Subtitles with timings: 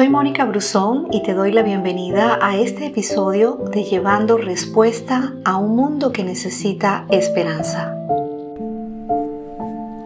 [0.00, 5.58] Soy Mónica Brusón y te doy la bienvenida a este episodio de Llevando Respuesta a
[5.58, 7.94] un mundo que necesita esperanza.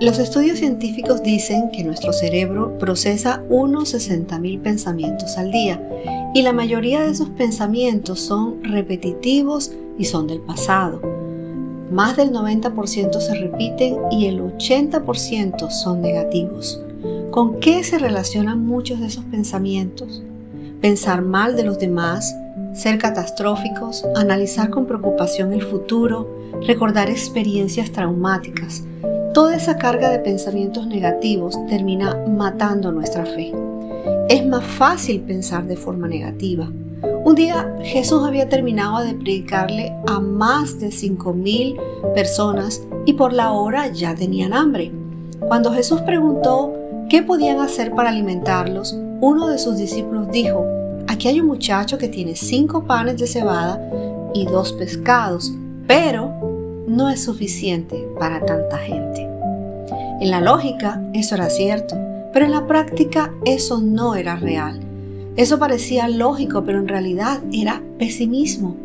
[0.01, 5.81] Los estudios científicos dicen que nuestro cerebro procesa unos 60.000 pensamientos al día
[6.35, 11.03] y la mayoría de esos pensamientos son repetitivos y son del pasado.
[11.93, 16.85] Más del 90% se repiten y el 80% son negativos.
[17.35, 20.23] ¿Con qué se relacionan muchos de esos pensamientos?
[20.81, 22.33] Pensar mal de los demás,
[22.75, 26.31] ser catastróficos, analizar con preocupación el futuro,
[26.65, 28.85] recordar experiencias traumáticas.
[29.33, 33.53] Toda esa carga de pensamientos negativos termina matando nuestra fe.
[34.29, 36.71] Es más fácil pensar de forma negativa.
[37.25, 43.51] Un día Jesús había terminado de predicarle a más de 5.000 personas y por la
[43.51, 44.93] hora ya tenían hambre.
[45.49, 48.97] Cuando Jesús preguntó ¿Qué podían hacer para alimentarlos?
[49.21, 50.67] Uno de sus discípulos dijo,
[51.07, 53.81] aquí hay un muchacho que tiene cinco panes de cebada
[54.33, 55.53] y dos pescados,
[55.87, 59.29] pero no es suficiente para tanta gente.
[60.21, 61.97] En la lógica eso era cierto,
[62.33, 64.81] pero en la práctica eso no era real.
[65.37, 68.77] Eso parecía lógico, pero en realidad era pesimismo.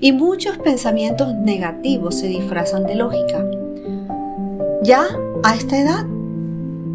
[0.00, 3.44] Y muchos pensamientos negativos se disfrazan de lógica.
[4.82, 5.06] Ya
[5.42, 6.06] a esta edad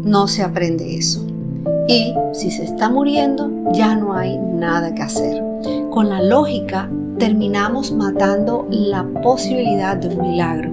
[0.08, 1.24] no se aprende eso.
[1.86, 5.42] Y si se está muriendo, ya no hay nada que hacer.
[5.90, 10.70] Con la lógica terminamos matando la posibilidad de un milagro,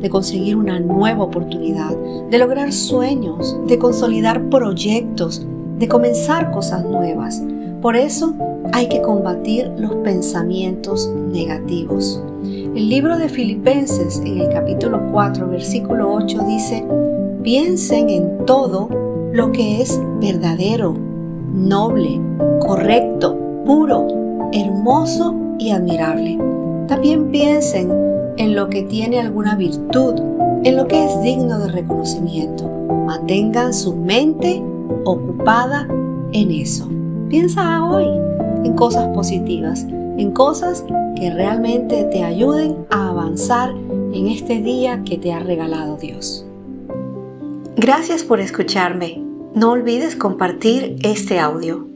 [0.00, 1.94] de conseguir una nueva oportunidad,
[2.30, 5.46] de lograr sueños, de consolidar proyectos,
[5.78, 7.42] de comenzar cosas nuevas.
[7.80, 8.34] Por eso
[8.72, 12.22] hay que combatir los pensamientos negativos.
[12.42, 16.84] El libro de Filipenses en el capítulo 4, versículo 8 dice,
[17.42, 18.88] piensen en todo
[19.32, 20.94] lo que es verdadero,
[21.52, 22.20] noble,
[22.60, 24.06] correcto, puro,
[24.52, 26.38] hermoso y admirable.
[26.86, 27.90] También piensen
[28.36, 30.14] en lo que tiene alguna virtud,
[30.64, 32.68] en lo que es digno de reconocimiento.
[33.06, 34.62] Mantengan su mente
[35.04, 35.88] ocupada
[36.32, 36.88] en eso.
[37.28, 38.06] Piensa hoy
[38.64, 39.84] en cosas positivas,
[40.16, 40.84] en cosas
[41.16, 43.70] que realmente te ayuden a avanzar
[44.12, 46.46] en este día que te ha regalado Dios.
[47.76, 49.24] Gracias por escucharme.
[49.54, 51.91] No olvides compartir este audio.